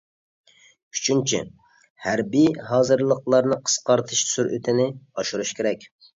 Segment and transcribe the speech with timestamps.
[0.95, 1.41] ئۈچىنچى،
[2.05, 5.89] ھەربىي ھازىرلىقلارنى قىسقارتىش سۈرئىتىنى ئاشۇرۇش كېرەك.